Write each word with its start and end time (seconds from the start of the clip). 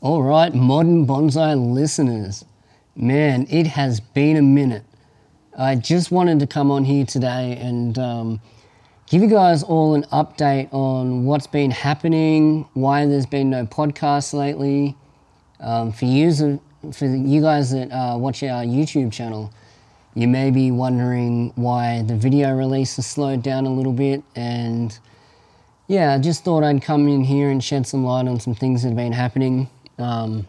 All 0.00 0.22
right, 0.22 0.54
modern 0.54 1.08
bonsai 1.08 1.56
listeners. 1.74 2.44
Man, 2.94 3.48
it 3.50 3.66
has 3.66 3.98
been 3.98 4.36
a 4.36 4.42
minute. 4.42 4.84
I 5.58 5.74
just 5.74 6.12
wanted 6.12 6.38
to 6.38 6.46
come 6.46 6.70
on 6.70 6.84
here 6.84 7.04
today 7.04 7.58
and 7.60 7.98
um, 7.98 8.40
give 9.10 9.22
you 9.22 9.28
guys 9.28 9.64
all 9.64 9.96
an 9.96 10.04
update 10.12 10.72
on 10.72 11.24
what's 11.24 11.48
been 11.48 11.72
happening, 11.72 12.68
why 12.74 13.06
there's 13.06 13.26
been 13.26 13.50
no 13.50 13.66
podcast 13.66 14.34
lately. 14.34 14.96
Um, 15.58 15.90
for 15.90 16.04
you, 16.04 16.60
for 16.92 17.06
you 17.06 17.40
guys 17.40 17.72
that 17.72 17.90
uh, 17.90 18.16
watch 18.16 18.44
our 18.44 18.62
YouTube 18.62 19.12
channel, 19.12 19.52
you 20.14 20.28
may 20.28 20.52
be 20.52 20.70
wondering 20.70 21.52
why 21.56 22.02
the 22.02 22.14
video 22.14 22.54
release 22.54 22.94
has 22.94 23.06
slowed 23.08 23.42
down 23.42 23.66
a 23.66 23.72
little 23.72 23.92
bit 23.92 24.22
and 24.36 24.96
yeah, 25.88 26.12
I 26.12 26.18
just 26.18 26.44
thought 26.44 26.62
I'd 26.62 26.82
come 26.82 27.08
in 27.08 27.24
here 27.24 27.48
and 27.48 27.64
shed 27.64 27.86
some 27.86 28.04
light 28.04 28.28
on 28.28 28.38
some 28.38 28.54
things 28.54 28.82
that 28.82 28.88
have 28.88 28.96
been 28.96 29.12
happening. 29.12 29.70
Um, 29.98 30.46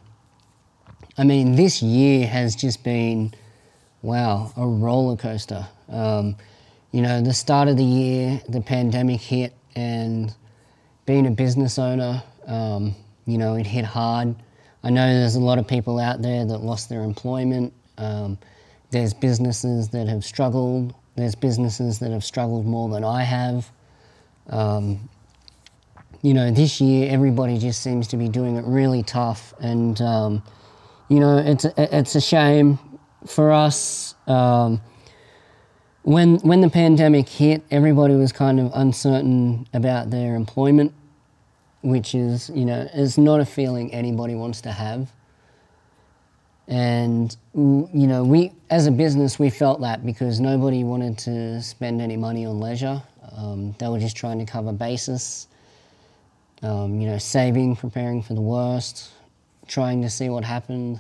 I 1.17 1.23
mean, 1.23 1.55
this 1.55 1.81
year 1.81 2.27
has 2.27 2.55
just 2.55 2.83
been, 2.83 3.33
wow, 4.01 4.53
a 4.55 4.65
roller 4.65 5.17
coaster. 5.17 5.67
Um, 5.89 6.35
you 6.91 7.01
know, 7.01 7.21
the 7.21 7.33
start 7.33 7.67
of 7.67 7.77
the 7.77 7.83
year, 7.83 8.41
the 8.47 8.61
pandemic 8.61 9.19
hit, 9.21 9.53
and 9.75 10.33
being 11.05 11.27
a 11.27 11.31
business 11.31 11.77
owner, 11.77 12.23
um, 12.47 12.95
you 13.25 13.37
know, 13.37 13.55
it 13.55 13.65
hit 13.65 13.85
hard. 13.85 14.35
I 14.83 14.89
know 14.89 15.05
there's 15.07 15.35
a 15.35 15.39
lot 15.39 15.57
of 15.57 15.67
people 15.67 15.99
out 15.99 16.21
there 16.21 16.45
that 16.45 16.59
lost 16.59 16.89
their 16.89 17.01
employment. 17.01 17.73
Um, 17.97 18.37
there's 18.91 19.13
businesses 19.13 19.89
that 19.89 20.07
have 20.07 20.23
struggled. 20.23 20.95
There's 21.15 21.35
businesses 21.35 21.99
that 21.99 22.11
have 22.11 22.23
struggled 22.23 22.65
more 22.65 22.89
than 22.89 23.03
I 23.03 23.23
have. 23.23 23.69
Um, 24.47 25.09
you 26.21 26.33
know, 26.33 26.51
this 26.51 26.81
year 26.81 27.09
everybody 27.11 27.57
just 27.57 27.81
seems 27.81 28.07
to 28.09 28.17
be 28.17 28.27
doing 28.27 28.57
it 28.57 28.65
really 28.65 29.03
tough, 29.03 29.53
and 29.59 29.99
um, 30.01 30.43
you 31.07 31.19
know, 31.19 31.37
it's 31.37 31.65
a, 31.65 31.97
it's 31.97 32.15
a 32.15 32.21
shame 32.21 32.77
for 33.25 33.51
us. 33.51 34.15
Um, 34.27 34.81
when 36.03 36.37
when 36.39 36.61
the 36.61 36.69
pandemic 36.69 37.29
hit, 37.29 37.63
everybody 37.71 38.15
was 38.15 38.31
kind 38.31 38.59
of 38.59 38.71
uncertain 38.73 39.67
about 39.73 40.09
their 40.09 40.35
employment, 40.35 40.93
which 41.81 42.13
is 42.13 42.49
you 42.53 42.65
know 42.65 42.87
is 42.93 43.17
not 43.17 43.39
a 43.39 43.45
feeling 43.45 43.93
anybody 43.93 44.35
wants 44.35 44.61
to 44.61 44.71
have. 44.71 45.11
And 46.67 47.35
you 47.53 47.87
know, 47.93 48.23
we 48.23 48.51
as 48.69 48.87
a 48.87 48.91
business 48.91 49.39
we 49.39 49.49
felt 49.49 49.81
that 49.81 50.05
because 50.05 50.39
nobody 50.39 50.83
wanted 50.83 51.17
to 51.19 51.61
spend 51.61 52.01
any 52.01 52.17
money 52.17 52.45
on 52.45 52.59
leisure. 52.59 53.01
Um, 53.35 53.73
they 53.79 53.87
were 53.87 53.99
just 53.99 54.17
trying 54.17 54.39
to 54.39 54.45
cover 54.45 54.73
basis 54.73 55.47
um, 56.61 56.99
you 56.99 57.07
know, 57.07 57.17
saving, 57.17 57.75
preparing 57.75 58.21
for 58.21 58.33
the 58.33 58.41
worst, 58.41 59.11
trying 59.67 60.01
to 60.01 60.09
see 60.09 60.29
what 60.29 60.43
happened. 60.43 60.99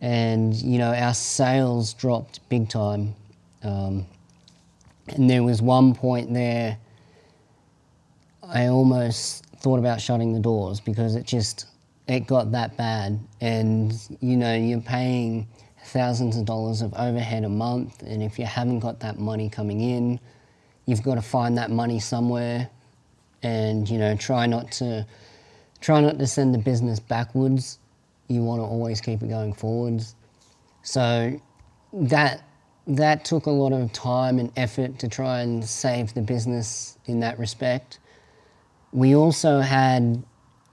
And, 0.00 0.54
you 0.54 0.78
know, 0.78 0.92
our 0.92 1.14
sales 1.14 1.94
dropped 1.94 2.46
big 2.48 2.68
time. 2.68 3.14
Um, 3.62 4.06
and 5.08 5.30
there 5.30 5.42
was 5.42 5.62
one 5.62 5.94
point 5.94 6.32
there, 6.32 6.78
I 8.42 8.66
almost 8.66 9.44
thought 9.60 9.78
about 9.78 10.00
shutting 10.00 10.32
the 10.32 10.40
doors 10.40 10.80
because 10.80 11.14
it 11.14 11.24
just, 11.24 11.66
it 12.08 12.26
got 12.26 12.50
that 12.52 12.76
bad. 12.76 13.18
And, 13.40 13.94
you 14.20 14.36
know, 14.36 14.54
you're 14.54 14.80
paying 14.80 15.46
thousands 15.84 16.36
of 16.36 16.44
dollars 16.44 16.82
of 16.82 16.92
overhead 16.94 17.44
a 17.44 17.48
month. 17.48 18.02
And 18.02 18.22
if 18.22 18.38
you 18.38 18.44
haven't 18.44 18.80
got 18.80 19.00
that 19.00 19.18
money 19.18 19.48
coming 19.48 19.80
in, 19.80 20.20
you've 20.86 21.02
got 21.02 21.14
to 21.14 21.22
find 21.22 21.56
that 21.58 21.70
money 21.70 22.00
somewhere 22.00 22.68
and 23.42 23.88
you 23.88 23.98
know 23.98 24.16
try 24.16 24.46
not 24.46 24.70
to 24.72 25.06
try 25.80 26.00
not 26.00 26.18
to 26.18 26.26
send 26.26 26.54
the 26.54 26.58
business 26.58 27.00
backwards. 27.00 27.78
You 28.28 28.42
want 28.42 28.60
to 28.60 28.64
always 28.64 29.00
keep 29.00 29.22
it 29.22 29.28
going 29.28 29.52
forwards. 29.52 30.14
So 30.82 31.40
that 31.92 32.44
that 32.86 33.24
took 33.24 33.46
a 33.46 33.50
lot 33.50 33.72
of 33.72 33.92
time 33.92 34.38
and 34.38 34.52
effort 34.56 34.98
to 35.00 35.08
try 35.08 35.40
and 35.40 35.64
save 35.64 36.14
the 36.14 36.22
business 36.22 36.98
in 37.06 37.20
that 37.20 37.38
respect. 37.38 37.98
We 38.92 39.14
also 39.14 39.60
had 39.60 40.22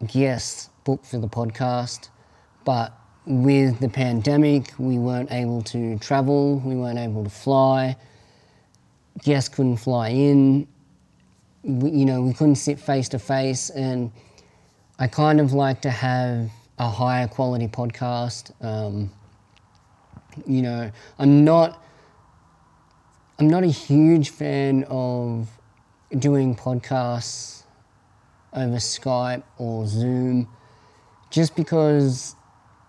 guests 0.07 0.69
booked 0.83 1.05
for 1.05 1.19
the 1.19 1.27
podcast, 1.27 2.09
but 2.65 2.93
with 3.25 3.79
the 3.79 3.89
pandemic, 3.89 4.73
we 4.79 4.97
weren't 4.97 5.31
able 5.31 5.61
to 5.63 5.99
travel, 5.99 6.59
we 6.65 6.75
weren't 6.75 6.97
able 6.97 7.23
to 7.23 7.29
fly, 7.29 7.95
guests 9.23 9.49
couldn't 9.49 9.77
fly 9.77 10.09
in, 10.09 10.67
we, 11.63 11.91
you 11.91 12.05
know, 12.05 12.21
we 12.21 12.33
couldn't 12.33 12.55
sit 12.55 12.79
face 12.79 13.09
to 13.09 13.19
face, 13.19 13.69
and 13.69 14.11
I 14.97 15.07
kind 15.07 15.39
of 15.39 15.53
like 15.53 15.81
to 15.81 15.89
have 15.89 16.49
a 16.77 16.89
higher 16.89 17.27
quality 17.27 17.67
podcast. 17.67 18.51
Um, 18.63 19.11
you 20.45 20.61
know, 20.61 20.91
I'm 21.17 21.43
not. 21.43 21.83
I'm 23.39 23.49
not 23.49 23.63
a 23.63 23.67
huge 23.67 24.31
fan 24.31 24.85
of 24.89 25.49
doing 26.17 26.55
podcasts 26.55 27.63
over 28.51 28.75
Skype 28.75 29.43
or 29.57 29.87
Zoom, 29.87 30.47
just 31.29 31.55
because 31.55 32.35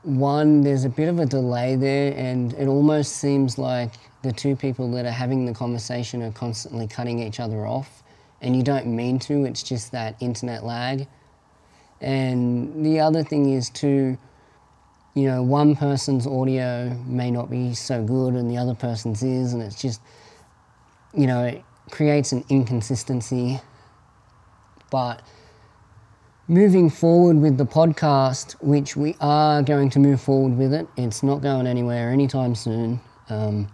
one, 0.02 0.62
there's 0.62 0.84
a 0.84 0.88
bit 0.88 1.08
of 1.08 1.18
a 1.20 1.26
delay 1.26 1.76
there, 1.76 2.14
and 2.16 2.52
it 2.54 2.66
almost 2.66 3.16
seems 3.16 3.58
like 3.58 3.92
the 4.22 4.32
two 4.32 4.56
people 4.56 4.90
that 4.92 5.06
are 5.06 5.12
having 5.12 5.44
the 5.44 5.54
conversation 5.54 6.22
are 6.22 6.32
constantly 6.32 6.88
cutting 6.88 7.20
each 7.20 7.38
other 7.38 7.66
off 7.66 8.02
and 8.40 8.56
you 8.56 8.62
don't 8.62 8.86
mean 8.86 9.18
to, 9.20 9.44
it's 9.44 9.62
just 9.62 9.92
that 9.92 10.16
internet 10.20 10.64
lag. 10.64 11.06
And 12.00 12.84
the 12.84 13.00
other 13.00 13.22
thing 13.22 13.52
is 13.52 13.68
to, 13.70 14.16
you 15.14 15.26
know, 15.26 15.42
one 15.42 15.76
person's 15.76 16.26
audio 16.26 16.90
may 17.06 17.30
not 17.30 17.50
be 17.50 17.74
so 17.74 18.02
good 18.02 18.34
and 18.34 18.50
the 18.50 18.56
other 18.56 18.74
person's 18.74 19.22
is, 19.22 19.52
and 19.52 19.62
it's 19.62 19.80
just, 19.80 20.00
you 21.14 21.26
know, 21.26 21.44
it 21.44 21.62
creates 21.90 22.32
an 22.32 22.44
inconsistency. 22.48 23.60
But 24.90 25.22
moving 26.48 26.88
forward 26.88 27.36
with 27.36 27.58
the 27.58 27.66
podcast, 27.66 28.52
which 28.62 28.96
we 28.96 29.14
are 29.20 29.62
going 29.62 29.90
to 29.90 29.98
move 29.98 30.20
forward 30.20 30.56
with 30.56 30.72
it, 30.72 30.88
it's 30.96 31.22
not 31.22 31.42
going 31.42 31.66
anywhere 31.66 32.10
anytime 32.10 32.54
soon. 32.54 33.00
Um, 33.28 33.68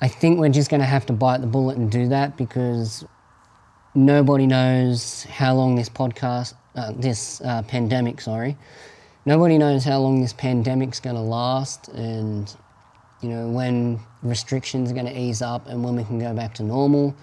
I 0.00 0.08
think 0.08 0.40
we're 0.40 0.48
just 0.48 0.68
going 0.68 0.80
to 0.80 0.86
have 0.86 1.06
to 1.06 1.12
bite 1.12 1.42
the 1.42 1.46
bullet 1.46 1.76
and 1.76 1.90
do 1.90 2.08
that 2.08 2.36
because 2.36 3.04
nobody 3.94 4.46
knows 4.46 5.24
how 5.24 5.54
long 5.54 5.74
this 5.74 5.88
podcast, 5.88 6.54
uh, 6.74 6.92
this 6.96 7.40
uh, 7.42 7.62
pandemic, 7.62 8.20
sorry, 8.20 8.56
nobody 9.26 9.58
knows 9.58 9.84
how 9.84 9.98
long 10.00 10.20
this 10.20 10.32
pandemic's 10.32 11.00
going 11.00 11.16
to 11.16 11.22
last, 11.22 11.88
and 11.88 12.54
you 13.20 13.28
know 13.28 13.48
when 13.48 14.00
restrictions 14.22 14.90
are 14.90 14.94
going 14.94 15.06
to 15.06 15.18
ease 15.18 15.42
up 15.42 15.68
and 15.68 15.82
when 15.84 15.96
we 15.96 16.04
can 16.04 16.18
go 16.18 16.34
back 16.34 16.54
to 16.54 16.62
normal. 16.62 17.14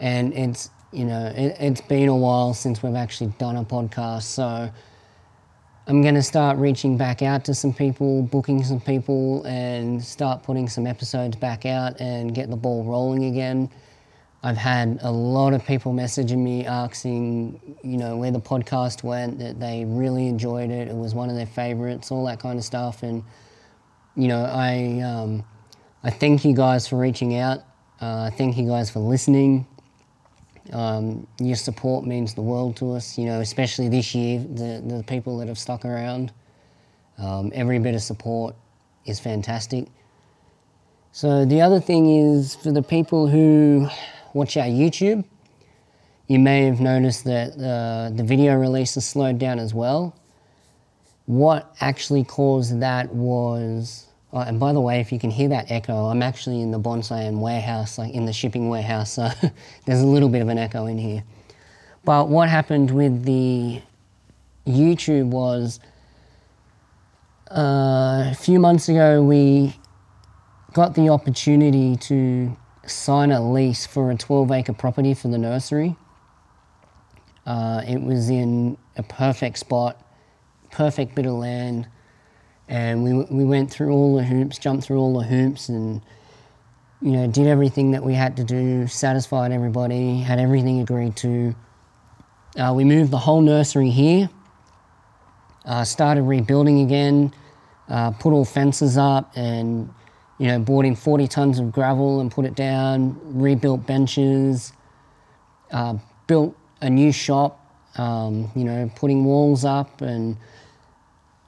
And 0.00 0.32
it's 0.34 0.70
you 0.92 1.04
know 1.04 1.32
it, 1.34 1.56
it's 1.60 1.80
been 1.80 2.08
a 2.08 2.16
while 2.16 2.54
since 2.54 2.82
we've 2.82 2.94
actually 2.94 3.32
done 3.38 3.56
a 3.56 3.64
podcast, 3.64 4.22
so. 4.22 4.70
I'm 5.86 6.02
going 6.02 6.14
to 6.14 6.22
start 6.22 6.56
reaching 6.58 6.96
back 6.96 7.20
out 7.20 7.44
to 7.46 7.54
some 7.54 7.72
people, 7.72 8.22
booking 8.22 8.62
some 8.62 8.80
people, 8.80 9.42
and 9.42 10.00
start 10.00 10.44
putting 10.44 10.68
some 10.68 10.86
episodes 10.86 11.34
back 11.34 11.66
out 11.66 12.00
and 12.00 12.32
get 12.32 12.48
the 12.48 12.54
ball 12.54 12.84
rolling 12.84 13.24
again. 13.24 13.68
I've 14.42 14.56
had 14.56 15.00
a 15.02 15.10
lot 15.10 15.52
of 15.52 15.66
people 15.66 15.92
messaging 15.92 16.38
me 16.38 16.64
asking, 16.64 17.76
you 17.82 17.98
know, 17.98 18.16
where 18.16 18.30
the 18.30 18.40
podcast 18.40 19.02
went, 19.02 19.38
that 19.38 19.60
they 19.60 19.84
really 19.84 20.28
enjoyed 20.28 20.70
it. 20.70 20.88
It 20.88 20.96
was 20.96 21.14
one 21.14 21.28
of 21.28 21.36
their 21.36 21.46
favorites, 21.46 22.10
all 22.10 22.24
that 22.24 22.40
kind 22.40 22.58
of 22.58 22.64
stuff. 22.64 23.02
And, 23.02 23.22
you 24.16 24.28
know, 24.28 24.44
I, 24.44 25.00
um, 25.00 25.44
I 26.02 26.08
thank 26.08 26.44
you 26.46 26.54
guys 26.54 26.88
for 26.88 26.96
reaching 26.96 27.36
out. 27.36 27.60
Uh, 28.00 28.30
thank 28.30 28.56
you 28.56 28.66
guys 28.66 28.90
for 28.90 29.00
listening. 29.00 29.66
Um, 30.72 31.26
your 31.38 31.56
support 31.56 32.06
means 32.06 32.32
the 32.32 32.42
world 32.42 32.76
to 32.76 32.92
us, 32.92 33.18
you 33.18 33.26
know, 33.26 33.40
especially 33.40 33.90
this 33.90 34.14
year, 34.14 34.38
the, 34.38 34.82
the 34.86 35.04
people 35.06 35.36
that 35.38 35.48
have 35.48 35.58
stuck 35.58 35.84
around. 35.84 36.32
Um, 37.18 37.52
every 37.54 37.78
bit 37.78 37.94
of 37.94 38.00
support 38.00 38.56
is 39.04 39.20
fantastic. 39.20 39.88
So, 41.12 41.44
the 41.44 41.60
other 41.60 41.80
thing 41.80 42.08
is 42.08 42.54
for 42.54 42.70
the 42.70 42.82
people 42.82 43.26
who 43.26 43.88
watch 44.32 44.56
our 44.56 44.66
YouTube, 44.66 45.24
you 46.28 46.38
may 46.38 46.64
have 46.64 46.80
noticed 46.80 47.24
that 47.24 47.52
uh, 47.54 48.10
the 48.14 48.22
video 48.22 48.54
release 48.56 48.94
has 48.94 49.06
slowed 49.06 49.38
down 49.38 49.58
as 49.58 49.74
well. 49.74 50.16
What 51.26 51.74
actually 51.80 52.24
caused 52.24 52.80
that 52.80 53.12
was, 53.12 54.06
oh, 54.32 54.40
and 54.40 54.60
by 54.60 54.72
the 54.72 54.80
way, 54.80 55.00
if 55.00 55.12
you 55.12 55.18
can 55.18 55.30
hear 55.30 55.48
that 55.48 55.70
echo, 55.70 56.06
I'm 56.06 56.22
actually 56.22 56.60
in 56.60 56.70
the 56.70 56.78
Bonsai-En 56.78 57.40
warehouse, 57.40 57.98
like 57.98 58.14
in 58.14 58.26
the 58.26 58.32
shipping 58.32 58.68
warehouse, 58.68 59.12
so 59.12 59.28
there's 59.86 60.00
a 60.00 60.06
little 60.06 60.28
bit 60.28 60.42
of 60.42 60.48
an 60.48 60.58
echo 60.58 60.86
in 60.86 60.98
here. 60.98 61.24
But 62.04 62.28
what 62.28 62.48
happened 62.48 62.90
with 62.90 63.24
the 63.24 63.82
YouTube 64.66 65.26
was 65.26 65.80
uh, 67.50 68.30
a 68.30 68.36
few 68.38 68.60
months 68.60 68.88
ago 68.88 69.22
we 69.22 69.74
got 70.72 70.94
the 70.94 71.08
opportunity 71.08 71.96
to 71.96 72.56
sign 72.86 73.30
a 73.30 73.40
lease 73.40 73.86
for 73.86 74.10
a 74.10 74.16
12 74.16 74.50
acre 74.52 74.72
property 74.72 75.14
for 75.14 75.28
the 75.28 75.38
nursery. 75.38 75.96
Uh, 77.46 77.82
it 77.86 78.00
was 78.00 78.30
in 78.30 78.76
a 78.96 79.02
perfect 79.02 79.58
spot, 79.58 80.02
perfect 80.70 81.14
bit 81.14 81.26
of 81.26 81.32
land, 81.32 81.88
and 82.68 83.02
we 83.02 83.12
we 83.34 83.44
went 83.44 83.70
through 83.70 83.90
all 83.90 84.16
the 84.16 84.22
hoops, 84.22 84.58
jumped 84.58 84.84
through 84.84 84.98
all 84.98 85.18
the 85.18 85.24
hoops, 85.26 85.68
and 85.68 86.02
you 87.00 87.12
know 87.12 87.26
did 87.26 87.46
everything 87.46 87.90
that 87.92 88.04
we 88.04 88.14
had 88.14 88.36
to 88.36 88.44
do, 88.44 88.86
satisfied 88.86 89.52
everybody, 89.52 90.20
had 90.20 90.38
everything 90.38 90.80
agreed 90.80 91.16
to. 91.16 91.54
Uh, 92.56 92.72
we 92.76 92.84
moved 92.84 93.10
the 93.10 93.18
whole 93.18 93.40
nursery 93.40 93.90
here. 93.90 94.28
Uh, 95.64 95.84
started 95.84 96.22
rebuilding 96.22 96.80
again, 96.80 97.32
uh, 97.88 98.10
put 98.12 98.32
all 98.32 98.44
fences 98.44 98.96
up, 98.96 99.32
and 99.36 99.92
you 100.40 100.48
know 100.48 100.58
brought 100.58 100.86
in 100.86 100.96
40 100.96 101.28
tons 101.28 101.58
of 101.58 101.70
gravel 101.70 102.20
and 102.20 102.30
put 102.30 102.46
it 102.46 102.54
down. 102.54 103.20
Rebuilt 103.22 103.86
benches, 103.86 104.72
uh, 105.70 105.98
built 106.26 106.56
a 106.80 106.88
new 106.88 107.12
shop. 107.12 107.58
Um, 107.96 108.50
you 108.54 108.64
know, 108.64 108.90
putting 108.96 109.24
walls 109.24 109.64
up 109.64 110.00
and 110.00 110.36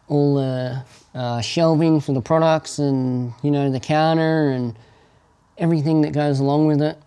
all 0.08 0.34
the 0.34 0.84
uh, 1.14 1.40
shelving 1.40 2.00
for 2.00 2.12
the 2.12 2.20
products 2.20 2.78
and 2.78 3.32
you 3.42 3.50
know 3.50 3.70
the 3.70 3.80
counter 3.80 4.50
and 4.50 4.76
everything 5.56 6.02
that 6.02 6.12
goes 6.12 6.40
along 6.40 6.66
with 6.66 6.82
it. 6.82 6.98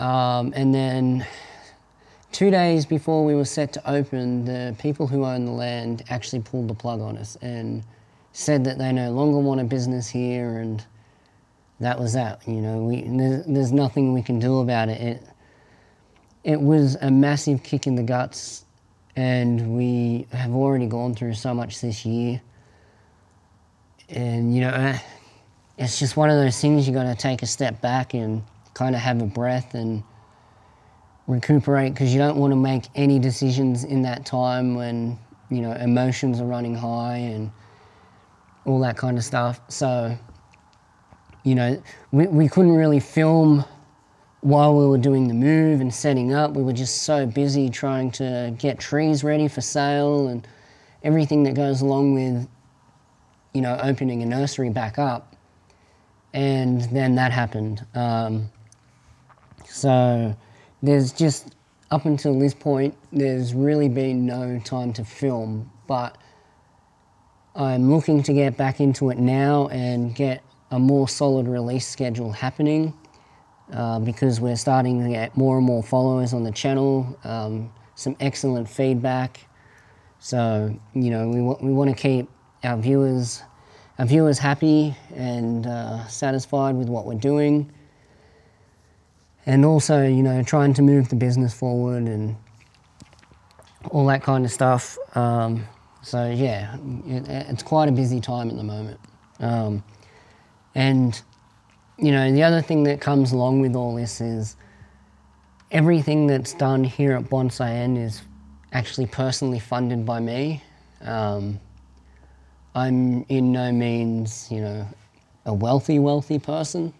Um, 0.00 0.52
and 0.56 0.74
then 0.74 1.24
two 2.32 2.50
days 2.50 2.84
before 2.84 3.24
we 3.24 3.36
were 3.36 3.44
set 3.44 3.72
to 3.74 3.90
open, 3.90 4.44
the 4.44 4.74
people 4.80 5.06
who 5.06 5.24
own 5.24 5.44
the 5.44 5.52
land 5.52 6.02
actually 6.08 6.42
pulled 6.42 6.66
the 6.66 6.74
plug 6.74 7.00
on 7.00 7.16
us 7.16 7.36
and 7.42 7.84
said 8.32 8.64
that 8.64 8.78
they 8.78 8.90
no 8.90 9.12
longer 9.12 9.38
want 9.38 9.60
a 9.60 9.64
business 9.64 10.08
here, 10.08 10.58
and 10.58 10.84
that 11.82 11.98
was 11.98 12.12
that. 12.14 12.46
You 12.46 12.60
know, 12.60 12.78
we 12.84 13.02
there's, 13.02 13.44
there's 13.46 13.72
nothing 13.72 14.14
we 14.14 14.22
can 14.22 14.38
do 14.38 14.60
about 14.60 14.88
it. 14.88 15.00
It 15.00 15.22
it 16.44 16.60
was 16.60 16.96
a 17.00 17.10
massive 17.10 17.62
kick 17.62 17.86
in 17.86 17.94
the 17.94 18.02
guts, 18.02 18.64
and 19.16 19.76
we 19.76 20.26
have 20.32 20.54
already 20.54 20.86
gone 20.86 21.14
through 21.14 21.34
so 21.34 21.54
much 21.54 21.80
this 21.80 22.04
year. 22.04 22.40
And 24.08 24.54
you 24.54 24.62
know, 24.62 24.70
uh, 24.70 24.98
it's 25.78 25.98
just 25.98 26.16
one 26.16 26.30
of 26.30 26.36
those 26.36 26.60
things 26.60 26.86
you 26.86 26.94
got 26.94 27.04
to 27.04 27.14
take 27.14 27.42
a 27.42 27.46
step 27.46 27.80
back 27.80 28.14
and 28.14 28.42
kind 28.74 28.94
of 28.94 29.00
have 29.00 29.20
a 29.20 29.26
breath 29.26 29.74
and 29.74 30.02
recuperate 31.26 31.94
because 31.94 32.12
you 32.12 32.18
don't 32.18 32.36
want 32.36 32.52
to 32.52 32.56
make 32.56 32.84
any 32.94 33.18
decisions 33.18 33.84
in 33.84 34.02
that 34.02 34.26
time 34.26 34.74
when 34.74 35.18
you 35.50 35.60
know 35.60 35.72
emotions 35.72 36.40
are 36.40 36.46
running 36.46 36.74
high 36.74 37.16
and 37.16 37.50
all 38.64 38.80
that 38.80 38.96
kind 38.96 39.18
of 39.18 39.24
stuff. 39.24 39.60
So, 39.68 40.16
you 41.44 41.54
know, 41.54 41.82
we, 42.12 42.26
we 42.26 42.48
couldn't 42.48 42.74
really 42.74 43.00
film 43.00 43.64
while 44.42 44.76
we 44.76 44.86
were 44.86 44.98
doing 44.98 45.28
the 45.28 45.34
move 45.34 45.80
and 45.80 45.92
setting 45.92 46.32
up. 46.32 46.52
We 46.52 46.62
were 46.62 46.72
just 46.72 47.02
so 47.02 47.26
busy 47.26 47.70
trying 47.70 48.10
to 48.12 48.54
get 48.58 48.78
trees 48.78 49.22
ready 49.22 49.48
for 49.48 49.60
sale 49.60 50.28
and 50.28 50.46
everything 51.02 51.44
that 51.44 51.54
goes 51.54 51.80
along 51.80 52.14
with, 52.14 52.48
you 53.54 53.60
know, 53.60 53.78
opening 53.82 54.22
a 54.22 54.26
nursery 54.26 54.70
back 54.70 54.98
up. 54.98 55.36
And 56.32 56.82
then 56.92 57.14
that 57.16 57.30
happened. 57.30 57.84
Um, 57.94 58.50
so 59.66 60.36
there's 60.82 61.12
just, 61.12 61.54
up 61.90 62.06
until 62.06 62.38
this 62.38 62.54
point, 62.54 62.96
there's 63.12 63.54
really 63.54 63.88
been 63.88 64.24
no 64.26 64.58
time 64.64 64.92
to 64.94 65.04
film. 65.04 65.70
But 65.86 66.16
I'm 67.54 67.92
looking 67.92 68.22
to 68.22 68.32
get 68.32 68.56
back 68.56 68.80
into 68.80 69.10
it 69.10 69.18
now 69.18 69.68
and 69.68 70.14
get 70.14 70.42
a 70.72 70.78
more 70.78 71.06
solid 71.06 71.46
release 71.46 71.86
schedule 71.86 72.32
happening 72.32 72.94
uh, 73.72 73.98
because 74.00 74.40
we're 74.40 74.56
starting 74.56 75.04
to 75.04 75.10
get 75.10 75.36
more 75.36 75.58
and 75.58 75.66
more 75.66 75.82
followers 75.82 76.32
on 76.32 76.42
the 76.42 76.50
channel, 76.50 77.16
um, 77.24 77.70
some 77.94 78.16
excellent 78.20 78.68
feedback. 78.68 79.46
So, 80.18 80.74
you 80.94 81.10
know, 81.10 81.28
we, 81.28 81.36
w- 81.36 81.58
we 81.60 81.72
want 81.72 81.90
to 81.90 81.96
keep 81.96 82.28
our 82.64 82.78
viewers, 82.78 83.42
our 83.98 84.06
viewers 84.06 84.38
happy 84.38 84.96
and 85.14 85.66
uh, 85.66 86.06
satisfied 86.06 86.74
with 86.74 86.88
what 86.88 87.04
we're 87.04 87.14
doing. 87.14 87.70
And 89.44 89.64
also, 89.64 90.06
you 90.06 90.22
know, 90.22 90.42
trying 90.42 90.72
to 90.74 90.82
move 90.82 91.10
the 91.10 91.16
business 91.16 91.52
forward 91.52 92.04
and 92.04 92.36
all 93.90 94.06
that 94.06 94.22
kind 94.22 94.44
of 94.44 94.50
stuff. 94.50 94.96
Um, 95.16 95.66
so 96.02 96.30
yeah, 96.30 96.76
it, 97.06 97.28
it's 97.28 97.62
quite 97.62 97.88
a 97.88 97.92
busy 97.92 98.20
time 98.20 98.48
at 98.48 98.56
the 98.56 98.62
moment. 98.62 99.00
Um, 99.40 99.82
and 100.74 101.20
you 101.98 102.10
know, 102.10 102.32
the 102.32 102.42
other 102.42 102.62
thing 102.62 102.82
that 102.84 103.00
comes 103.00 103.32
along 103.32 103.60
with 103.60 103.76
all 103.76 103.94
this 103.94 104.20
is 104.20 104.56
everything 105.70 106.26
that's 106.26 106.52
done 106.54 106.82
here 106.84 107.12
at 107.12 107.24
Bonsai-En 107.24 107.96
is 107.96 108.22
actually 108.72 109.06
personally 109.06 109.60
funded 109.60 110.04
by 110.04 110.18
me. 110.18 110.62
Um, 111.02 111.60
I'm 112.74 113.24
in 113.28 113.52
no 113.52 113.70
means, 113.70 114.50
you 114.50 114.60
know, 114.60 114.88
a 115.44 115.54
wealthy, 115.54 115.98
wealthy 115.98 116.38
person. 116.38 116.92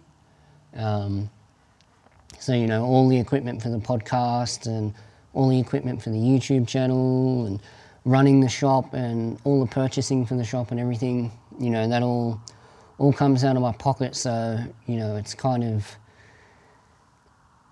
Um, 0.75 1.29
so, 2.39 2.53
you 2.53 2.67
know, 2.67 2.83
all 2.83 3.09
the 3.09 3.19
equipment 3.19 3.61
for 3.61 3.69
the 3.69 3.79
podcast 3.79 4.67
and 4.67 4.93
all 5.33 5.49
the 5.49 5.59
equipment 5.59 6.01
for 6.01 6.11
the 6.11 6.17
YouTube 6.17 6.67
channel 6.67 7.45
and 7.45 7.59
running 8.05 8.39
the 8.39 8.49
shop 8.49 8.93
and 8.93 9.39
all 9.43 9.59
the 9.59 9.71
purchasing 9.71 10.25
for 10.25 10.35
the 10.35 10.43
shop 10.43 10.71
and 10.71 10.79
everything, 10.79 11.31
you 11.59 11.69
know, 11.69 11.87
that 11.87 12.03
all 12.03 12.39
all 12.97 13.13
comes 13.13 13.43
out 13.43 13.55
of 13.55 13.61
my 13.61 13.73
pocket. 13.73 14.15
So, 14.15 14.59
you 14.87 14.97
know, 14.97 15.15
it's 15.15 15.33
kind 15.33 15.63
of 15.63 15.85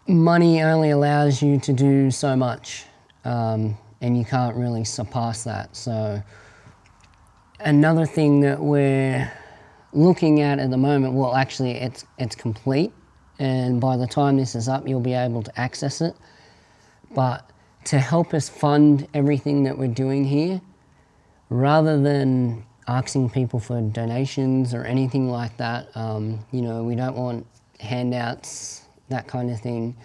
money 0.07 0.61
only 0.61 0.89
allows 0.89 1.41
you 1.41 1.59
to 1.59 1.73
do 1.73 2.11
so 2.11 2.35
much, 2.35 2.85
um, 3.23 3.77
and 4.01 4.17
you 4.17 4.25
can't 4.25 4.55
really 4.55 4.83
surpass 4.83 5.43
that. 5.43 5.75
So, 5.75 6.21
another 7.59 8.05
thing 8.05 8.41
that 8.41 8.59
we're 8.59 9.31
looking 9.93 10.41
at 10.41 10.59
at 10.59 10.69
the 10.69 10.77
moment, 10.77 11.13
well, 11.13 11.35
actually, 11.35 11.71
it's 11.71 12.05
it's 12.17 12.35
complete, 12.35 12.91
and 13.39 13.79
by 13.79 13.97
the 13.97 14.07
time 14.07 14.37
this 14.37 14.55
is 14.55 14.67
up, 14.67 14.87
you'll 14.87 14.99
be 14.99 15.13
able 15.13 15.43
to 15.43 15.59
access 15.59 16.01
it. 16.01 16.15
But 17.13 17.49
to 17.85 17.99
help 17.99 18.33
us 18.33 18.47
fund 18.47 19.07
everything 19.13 19.63
that 19.63 19.77
we're 19.77 19.87
doing 19.87 20.23
here, 20.23 20.61
rather 21.49 21.99
than 22.01 22.65
asking 22.87 23.29
people 23.29 23.59
for 23.59 23.79
donations 23.81 24.73
or 24.73 24.83
anything 24.83 25.29
like 25.29 25.55
that. 25.57 25.95
Um, 25.95 26.39
you 26.51 26.61
know, 26.61 26.83
we 26.83 26.95
don't 26.95 27.15
want 27.15 27.45
handouts, 27.79 28.83
that 29.09 29.27
kind 29.27 29.49
of 29.51 29.59
thing. 29.59 29.95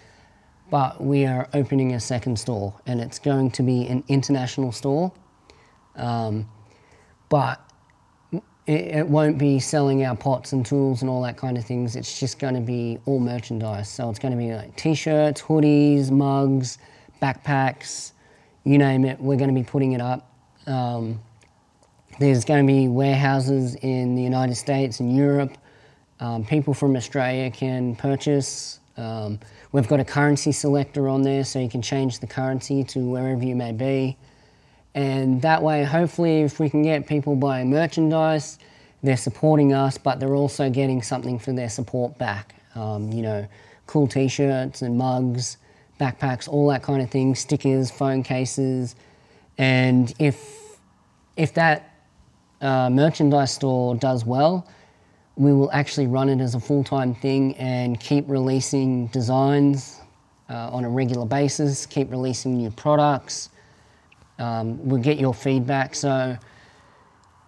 But 0.69 1.01
we 1.01 1.25
are 1.25 1.47
opening 1.53 1.93
a 1.93 1.99
second 1.99 2.37
store, 2.37 2.73
and 2.85 2.99
it's 2.99 3.19
going 3.19 3.51
to 3.51 3.63
be 3.63 3.87
an 3.87 4.03
international 4.09 4.71
store. 4.71 5.13
Um, 5.95 6.49
but 7.29 7.61
it, 8.67 8.71
it, 8.71 9.07
won't 9.07 9.37
be 9.37 9.59
selling 9.59 10.05
our 10.05 10.15
pots 10.15 10.51
and 10.51 10.65
tools 10.65 11.01
and 11.01 11.09
all 11.09 11.21
that 11.23 11.37
kind 11.37 11.57
of 11.57 11.65
things. 11.65 11.95
It's 11.95 12.19
just 12.19 12.37
going 12.37 12.53
to 12.53 12.61
be 12.61 12.99
all 13.05 13.19
merchandise. 13.19 13.89
So 13.89 14.09
it's 14.09 14.19
going 14.19 14.33
to 14.33 14.37
be 14.37 14.53
like 14.53 14.75
t-shirts, 14.75 15.41
hoodies, 15.41 16.11
mugs, 16.11 16.77
backpacks, 17.21 18.11
you 18.63 18.77
name 18.77 19.05
it. 19.05 19.19
We're 19.19 19.37
going 19.37 19.53
to 19.53 19.59
be 19.59 19.63
putting 19.63 19.93
it 19.93 20.01
up. 20.01 20.29
Um, 20.67 21.21
there's 22.19 22.45
going 22.45 22.65
to 22.65 22.71
be 22.71 22.87
warehouses 22.87 23.75
in 23.75 24.15
the 24.15 24.21
United 24.21 24.55
States 24.55 24.99
and 24.99 25.15
Europe. 25.15 25.55
Um, 26.19 26.43
people 26.43 26.73
from 26.73 26.95
Australia 26.95 27.51
can 27.51 27.95
purchase. 27.95 28.79
Um, 28.97 29.39
we've 29.71 29.87
got 29.87 29.99
a 29.99 30.05
currency 30.05 30.51
selector 30.51 31.07
on 31.07 31.21
there 31.21 31.43
so 31.43 31.59
you 31.59 31.69
can 31.69 31.81
change 31.81 32.19
the 32.19 32.27
currency 32.27 32.83
to 32.85 32.99
wherever 32.99 33.43
you 33.43 33.55
may 33.55 33.71
be. 33.71 34.17
And 34.95 35.41
that 35.43 35.61
way, 35.61 35.83
hopefully, 35.83 36.41
if 36.41 36.59
we 36.59 36.71
can 36.71 36.81
get 36.81 37.05
people 37.05 37.35
buying 37.35 37.69
merchandise, 37.69 38.57
they're 39.03 39.15
supporting 39.15 39.73
us, 39.73 39.99
but 39.99 40.19
they're 40.19 40.35
also 40.35 40.71
getting 40.71 41.03
something 41.03 41.37
for 41.37 41.53
their 41.53 41.69
support 41.69 42.17
back. 42.17 42.55
Um, 42.73 43.11
you 43.11 43.21
know, 43.21 43.47
cool 43.85 44.07
t 44.07 44.27
shirts 44.27 44.81
and 44.81 44.97
mugs, 44.97 45.57
backpacks, 45.99 46.47
all 46.47 46.67
that 46.69 46.81
kind 46.81 47.03
of 47.03 47.11
thing, 47.11 47.35
stickers, 47.35 47.91
phone 47.91 48.23
cases. 48.23 48.95
And 49.59 50.11
if, 50.17 50.79
if 51.35 51.53
that 51.53 51.96
uh, 52.61 52.89
merchandise 52.89 53.53
store 53.53 53.95
does 53.95 54.25
well, 54.25 54.67
we 55.35 55.53
will 55.53 55.71
actually 55.71 56.07
run 56.07 56.29
it 56.29 56.41
as 56.41 56.55
a 56.55 56.59
full 56.59 56.83
time 56.83 57.13
thing 57.13 57.55
and 57.57 57.99
keep 57.99 58.25
releasing 58.27 59.07
designs 59.07 60.01
uh, 60.49 60.69
on 60.71 60.83
a 60.83 60.89
regular 60.89 61.25
basis, 61.25 61.85
keep 61.85 62.09
releasing 62.09 62.57
new 62.57 62.71
products. 62.71 63.49
Um, 64.39 64.83
we'll 64.87 65.01
get 65.01 65.19
your 65.19 65.33
feedback. 65.33 65.95
So, 65.95 66.37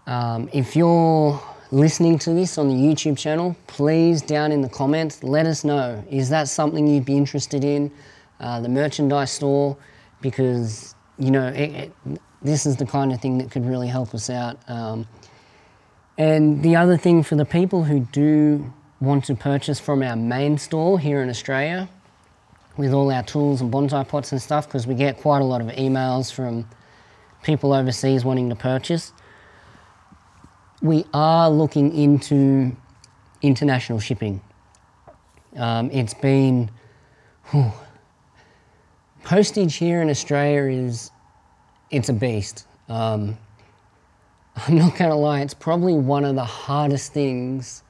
um, 0.08 0.50
if 0.54 0.76
you're 0.76 1.40
listening 1.72 2.18
to 2.20 2.34
this 2.34 2.58
on 2.58 2.68
the 2.68 2.74
YouTube 2.74 3.18
channel, 3.18 3.56
please 3.68 4.22
down 4.22 4.52
in 4.52 4.62
the 4.62 4.70
comments 4.70 5.24
let 5.24 5.46
us 5.46 5.64
know. 5.64 6.04
Is 6.10 6.30
that 6.30 6.48
something 6.48 6.88
you'd 6.88 7.06
be 7.06 7.16
interested 7.16 7.64
in? 7.64 7.92
Uh, 8.40 8.60
the 8.60 8.70
merchandise 8.70 9.32
store, 9.32 9.78
because 10.22 10.96
you 11.18 11.30
know 11.30 11.48
it, 11.48 11.92
it, 12.06 12.22
this 12.42 12.66
is 12.66 12.78
the 12.78 12.86
kind 12.86 13.12
of 13.12 13.22
thing 13.22 13.38
that 13.40 13.52
could 13.52 13.66
really 13.66 13.88
help 13.88 14.14
us 14.14 14.30
out. 14.30 14.58
Um, 14.70 15.08
and 16.18 16.64
the 16.64 16.76
other 16.76 16.98
thing 16.98 17.24
for 17.24 17.36
the 17.36 17.46
people 17.46 17.84
who 17.84 18.02
do 18.12 18.74
want 19.00 19.26
to 19.26 19.36
purchase 19.36 19.80
from 19.80 20.04
our 20.04 20.16
main 20.16 20.58
store 20.58 21.00
here 21.00 21.22
in 21.22 21.30
Australia, 21.30 21.90
with 22.78 22.94
all 22.94 23.12
our 23.12 23.24
tools 23.24 23.62
and 23.62 23.72
bonsai 23.72 24.08
pots 24.08 24.32
and 24.32 24.42
stuff, 24.42 24.68
because 24.68 24.88
we 24.88 24.96
get 24.96 25.18
quite 25.18 25.42
a 25.42 25.46
lot 25.46 25.62
of 25.62 25.68
emails 25.68 26.32
from 26.32 26.68
people 27.44 27.74
overseas 27.74 28.26
wanting 28.26 28.50
to 28.50 28.56
purchase. 28.56 29.14
We 30.82 31.06
are 31.14 31.50
looking 31.50 31.94
into 31.94 32.76
international 33.42 34.00
shipping. 34.00 34.42
Um, 35.56 35.90
it's 35.92 36.14
been 36.14 36.70
whew, 37.52 37.72
postage 39.24 39.76
here 39.76 40.02
in 40.02 40.10
Australia 40.10 40.86
is 40.86 41.12
it's 41.92 42.10
a 42.10 42.14
beast. 42.14 42.66
Um, 42.88 43.38
I'm 44.56 44.78
not 44.78 44.98
going 44.98 45.10
to 45.10 45.16
lie, 45.16 45.42
it's 45.42 45.54
probably 45.54 45.94
one 45.94 46.26
of 46.26 46.36
the 46.36 46.44
hardest 46.44 47.14
things 47.14 47.84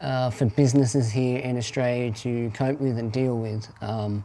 uh, 0.00 0.30
for 0.30 0.46
businesses 0.46 1.10
here 1.10 1.38
in 1.38 1.56
Australia 1.56 2.10
to 2.10 2.50
cope 2.50 2.80
with 2.80 2.98
and 2.98 3.12
deal 3.12 3.36
with 3.38 3.68
um, 3.80 4.24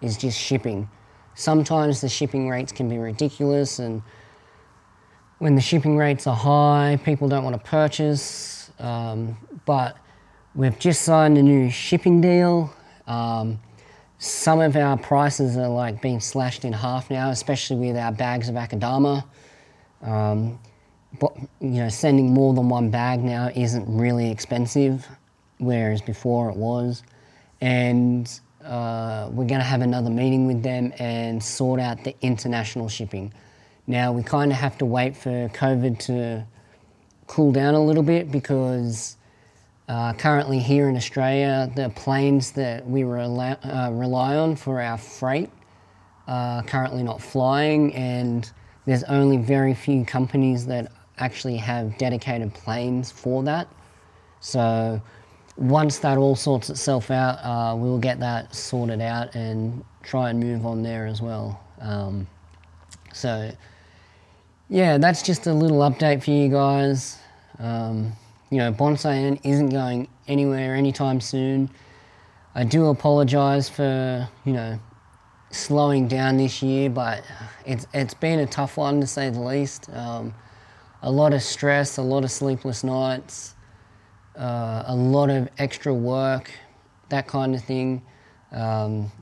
is 0.00 0.16
just 0.16 0.38
shipping. 0.38 0.88
Sometimes 1.34 2.00
the 2.00 2.08
shipping 2.08 2.48
rates 2.48 2.72
can 2.72 2.88
be 2.88 2.98
ridiculous, 2.98 3.78
and 3.78 4.02
when 5.38 5.54
the 5.54 5.60
shipping 5.60 5.96
rates 5.96 6.26
are 6.26 6.36
high, 6.36 6.98
people 7.04 7.28
don't 7.28 7.44
want 7.44 7.62
to 7.62 7.70
purchase. 7.70 8.70
Um, 8.78 9.36
but 9.66 9.96
we've 10.54 10.78
just 10.78 11.02
signed 11.02 11.38
a 11.38 11.42
new 11.42 11.70
shipping 11.70 12.20
deal. 12.20 12.72
Um, 13.06 13.60
some 14.20 14.60
of 14.60 14.76
our 14.76 14.98
prices 14.98 15.56
are 15.56 15.66
like 15.66 16.02
being 16.02 16.20
slashed 16.20 16.66
in 16.66 16.74
half 16.74 17.10
now, 17.10 17.30
especially 17.30 17.88
with 17.88 17.96
our 17.96 18.12
bags 18.12 18.50
of 18.50 18.54
akadama. 18.54 19.24
Um, 20.02 20.60
but 21.18 21.34
you 21.58 21.80
know, 21.80 21.88
sending 21.88 22.34
more 22.34 22.52
than 22.52 22.68
one 22.68 22.90
bag 22.90 23.24
now 23.24 23.50
isn't 23.54 23.86
really 23.88 24.30
expensive, 24.30 25.08
whereas 25.56 26.02
before 26.02 26.50
it 26.50 26.56
was. 26.56 27.02
And 27.62 28.30
uh, 28.62 29.30
we're 29.32 29.46
going 29.46 29.60
to 29.60 29.66
have 29.66 29.80
another 29.80 30.10
meeting 30.10 30.46
with 30.46 30.62
them 30.62 30.92
and 30.98 31.42
sort 31.42 31.80
out 31.80 32.04
the 32.04 32.14
international 32.20 32.90
shipping. 32.90 33.32
Now 33.86 34.12
we 34.12 34.22
kind 34.22 34.52
of 34.52 34.58
have 34.58 34.76
to 34.78 34.84
wait 34.84 35.16
for 35.16 35.48
COVID 35.48 35.98
to 36.00 36.46
cool 37.26 37.52
down 37.52 37.72
a 37.74 37.82
little 37.82 38.02
bit 38.02 38.30
because 38.30 39.16
uh, 39.90 40.12
currently 40.12 40.60
here 40.60 40.88
in 40.88 40.96
Australia, 40.96 41.68
the 41.74 41.88
planes 41.90 42.52
that 42.52 42.88
we 42.88 43.02
rely, 43.02 43.50
uh, 43.64 43.90
rely 43.92 44.36
on 44.36 44.54
for 44.54 44.80
our 44.80 44.96
freight 44.96 45.50
are 46.28 46.62
currently 46.62 47.02
not 47.02 47.20
flying, 47.20 47.92
and 47.94 48.52
there's 48.86 49.02
only 49.04 49.36
very 49.36 49.74
few 49.74 50.04
companies 50.04 50.64
that 50.64 50.92
actually 51.18 51.56
have 51.56 51.98
dedicated 51.98 52.54
planes 52.54 53.10
for 53.10 53.42
that. 53.42 53.66
So 54.38 55.02
once 55.56 55.98
that 55.98 56.18
all 56.18 56.36
sorts 56.36 56.70
itself 56.70 57.10
out, 57.10 57.38
uh, 57.42 57.74
we'll 57.74 57.98
get 57.98 58.20
that 58.20 58.54
sorted 58.54 59.00
out 59.00 59.34
and 59.34 59.84
try 60.04 60.30
and 60.30 60.38
move 60.38 60.66
on 60.66 60.84
there 60.84 61.06
as 61.08 61.20
well. 61.20 61.60
Um, 61.80 62.28
so 63.12 63.50
yeah, 64.68 64.98
that's 64.98 65.22
just 65.22 65.48
a 65.48 65.52
little 65.52 65.80
update 65.80 66.22
for 66.22 66.30
you 66.30 66.48
guys. 66.48 67.18
Um, 67.58 68.12
you 68.50 68.58
know, 68.58 68.72
Bonsai 68.72 69.40
isn't 69.44 69.68
going 69.70 70.08
anywhere 70.26 70.74
anytime 70.74 71.20
soon. 71.20 71.70
I 72.54 72.64
do 72.64 72.86
apologise 72.86 73.68
for 73.68 74.28
you 74.44 74.52
know 74.52 74.78
slowing 75.50 76.08
down 76.08 76.36
this 76.36 76.62
year, 76.62 76.90
but 76.90 77.22
it's 77.64 77.86
it's 77.94 78.14
been 78.14 78.40
a 78.40 78.46
tough 78.46 78.76
one 78.76 79.00
to 79.00 79.06
say 79.06 79.30
the 79.30 79.40
least. 79.40 79.88
Um, 79.92 80.34
a 81.02 81.10
lot 81.10 81.32
of 81.32 81.42
stress, 81.42 81.96
a 81.96 82.02
lot 82.02 82.24
of 82.24 82.30
sleepless 82.30 82.84
nights, 82.84 83.54
uh, 84.36 84.82
a 84.86 84.94
lot 84.94 85.30
of 85.30 85.48
extra 85.58 85.94
work, 85.94 86.50
that 87.08 87.26
kind 87.28 87.54
of 87.54 87.62
thing. 87.62 88.02
Um, 88.52 89.12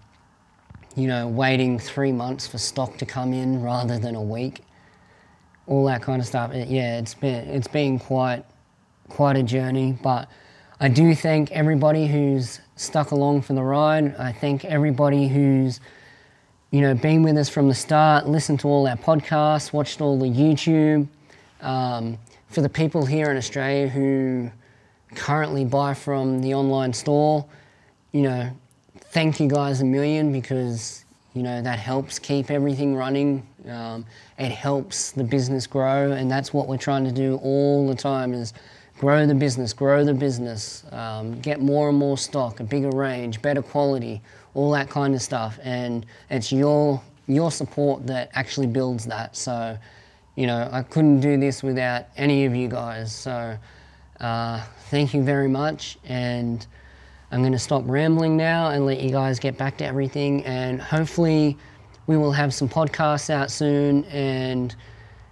you 0.97 1.07
know, 1.07 1.29
waiting 1.29 1.79
three 1.79 2.13
months 2.13 2.47
for 2.47 2.59
stock 2.59 2.97
to 2.97 3.07
come 3.07 3.33
in 3.33 3.63
rather 3.63 3.99
than 3.99 4.15
a 4.15 4.23
week, 4.23 4.63
all 5.67 5.85
that 5.85 6.03
kind 6.03 6.21
of 6.21 6.27
stuff. 6.27 6.53
It, 6.53 6.69
yeah, 6.69 6.99
it's 6.99 7.15
been 7.15 7.47
it's 7.49 7.69
been 7.69 7.99
quite 7.99 8.45
quite 9.09 9.37
a 9.37 9.43
journey, 9.43 9.97
but 10.03 10.29
I 10.81 10.89
do 10.89 11.15
thank 11.15 11.51
everybody 11.51 12.07
who's 12.07 12.61
stuck 12.77 13.11
along 13.11 13.43
for 13.43 13.55
the 13.55 13.63
ride. 13.63 14.15
I 14.17 14.33
thank 14.33 14.65
everybody 14.65 15.29
who's 15.29 15.81
you 16.71 16.81
know 16.81 16.95
been 16.95 17.23
with 17.23 17.37
us 17.37 17.49
from 17.49 17.69
the 17.69 17.75
start, 17.75 18.27
listened 18.27 18.61
to 18.61 18.69
all 18.69 18.87
our 18.87 18.97
podcasts, 18.97 19.73
watched 19.73 20.01
all 20.01 20.19
the 20.19 20.27
YouTube. 20.27 21.09
Um, 21.61 22.19
for 22.49 22.63
the 22.63 22.69
people 22.69 23.05
here 23.05 23.31
in 23.31 23.37
Australia 23.37 23.89
who 23.89 24.51
currently 25.15 25.65
buy 25.65 25.95
from 25.95 26.41
the 26.41 26.55
online 26.55 26.93
store, 26.93 27.45
you 28.13 28.23
know, 28.23 28.51
thank 28.99 29.41
you 29.41 29.49
guys 29.49 29.81
a 29.81 29.85
million 29.85 30.33
because, 30.33 31.05
you 31.35 31.43
know, 31.43 31.61
that 31.63 31.79
helps 31.79 32.19
keep 32.19 32.51
everything 32.51 32.95
running. 32.95 33.47
Um, 33.69 34.07
it 34.39 34.51
helps 34.51 35.13
the 35.13 35.25
business 35.25 35.67
grow, 35.67 36.13
and 36.13 36.31
that's 36.31 36.53
what 36.55 36.69
we're 36.69 36.79
trying 36.79 37.05
to 37.05 37.13
do 37.13 37.39
all 37.43 37.87
the 37.87 37.95
time 37.95 38.33
is 38.33 38.55
grow 38.99 39.27
the 39.27 39.35
business, 39.35 39.73
grow 39.73 40.05
the 40.05 40.13
business, 40.13 40.85
um, 40.93 41.41
get 41.41 41.61
more 41.61 41.89
and 41.89 41.97
more 41.97 42.19
stock, 42.19 42.61
a 42.61 42.65
bigger 42.65 42.91
range, 42.91 43.41
better 43.41 43.63
quality, 43.63 44.21
all 44.55 44.71
that 44.73 44.91
kind 44.91 45.15
of 45.15 45.23
stuff. 45.23 45.59
And 45.63 46.05
it's 46.31 46.53
your 46.53 47.01
your 47.27 47.51
support 47.51 48.07
that 48.07 48.31
actually 48.35 48.67
builds 48.67 49.05
that. 49.05 49.37
So, 49.37 49.79
you 50.35 50.47
know, 50.47 50.69
I 50.73 50.83
couldn't 50.83 51.21
do 51.21 51.37
this 51.37 51.63
without 51.63 52.07
any 52.17 52.47
of 52.47 52.57
you 52.57 52.69
guys. 52.69 53.15
So, 53.15 53.57
uh, 54.19 54.65
thank 54.91 55.13
you 55.13 55.23
very 55.23 55.49
much. 55.49 55.99
And 56.05 56.67
I'm 57.31 57.41
going 57.41 57.53
to 57.53 57.59
stop 57.59 57.83
rambling 57.87 58.37
now 58.37 58.71
and 58.71 58.87
let 58.87 59.01
you 59.01 59.11
guys 59.11 59.39
get 59.39 59.59
back 59.59 59.77
to 59.79 59.85
everything. 59.85 60.45
And 60.47 60.81
hopefully, 60.81 61.59
we 62.07 62.17
will 62.17 62.33
have 62.33 62.55
some 62.55 62.69
podcasts 62.69 63.29
out 63.29 63.51
soon 63.51 64.05
and 64.07 64.75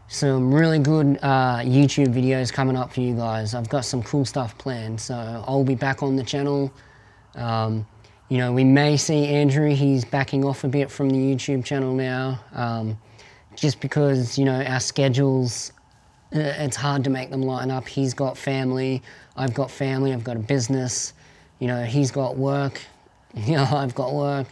some 0.09 0.55
really 0.55 0.79
good 0.79 1.19
uh, 1.23 1.59
YouTube 1.59 2.15
videos 2.15 2.53
coming 2.53 2.77
up 2.77 2.93
for 2.93 3.01
you 3.01 3.15
guys. 3.15 3.55
I've 3.55 3.69
got 3.69 3.85
some 3.85 4.03
cool 4.03 4.25
stuff 4.25 4.57
planned, 4.59 5.01
so 5.01 5.15
I'll 5.47 5.65
be 5.65 5.75
back 5.75 6.03
on 6.03 6.17
the 6.17 6.23
channel. 6.23 6.73
Um, 7.35 7.87
you 8.29 8.39
know, 8.39 8.53
we 8.53 8.65
may 8.65 8.97
see 8.97 9.27
Andrew, 9.27 9.75
he's 9.75 10.05
backing 10.05 10.45
off 10.45 10.65
a 10.65 10.69
bit 10.69 10.91
from 10.91 11.11
the 11.11 11.17
YouTube 11.17 11.65
channel 11.65 11.95
now, 11.95 12.41
um, 12.55 12.99
just 13.55 13.81
because, 13.81 14.39
you 14.39 14.45
know, 14.45 14.63
our 14.63 14.81
schedules 14.81 15.73
uh, 16.35 16.39
it's 16.59 16.77
hard 16.77 17.05
to 17.05 17.11
make 17.11 17.31
them 17.31 17.43
line 17.43 17.71
up. 17.71 17.87
He's 17.87 18.13
got 18.13 18.37
family, 18.37 19.03
I've 19.37 19.55
got 19.55 19.71
family, 19.71 20.13
I've 20.13 20.25
got 20.25 20.37
a 20.37 20.41
business, 20.41 21.13
you 21.61 21.69
know, 21.69 21.85
he's 21.85 22.11
got 22.11 22.37
work, 22.37 22.83
you 23.35 23.55
know, 23.57 23.65
I've 23.65 23.95
got 23.95 24.13
work. 24.13 24.49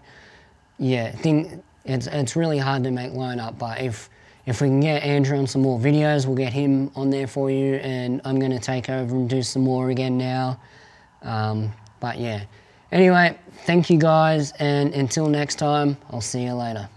Yeah, 0.79 1.11
thing, 1.13 1.63
it's, 1.85 2.07
it's 2.07 2.37
really 2.37 2.59
hard 2.59 2.85
to 2.85 2.91
make 2.91 3.13
line 3.13 3.41
up, 3.41 3.59
but 3.59 3.81
if, 3.81 4.09
if 4.47 4.61
we 4.61 4.69
can 4.69 4.81
get 4.81 5.03
Andrew 5.03 5.39
on 5.39 5.47
some 5.47 5.63
more 5.63 5.79
videos, 5.79 6.27
we'll 6.27 6.37
get 6.37 6.53
him 6.53 6.91
on 6.95 7.11
there 7.11 7.27
for 7.27 7.51
you, 7.51 7.77
and 7.77 8.21
I'm 8.25 8.39
going 8.39 8.53
to 8.53 8.59
take 8.59 8.91
over 8.91 9.15
and 9.15 9.29
do 9.29 9.43
some 9.43 9.63
more 9.63 9.91
again 9.91 10.19
now. 10.19 10.61
Um, 11.23 11.73
but 12.01 12.19
yeah, 12.19 12.45
anyway, 12.93 13.39
thank 13.65 13.89
you 13.89 13.99
guys, 13.99 14.53
and 14.59 14.93
until 14.95 15.29
next 15.29 15.57
time, 15.57 15.97
I'll 16.11 16.21
see 16.21 16.43
you 16.45 16.53
later. 16.53 16.89